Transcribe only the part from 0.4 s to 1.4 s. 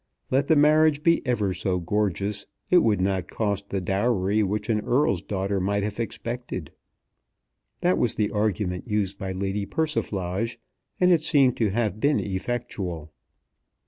the marriage be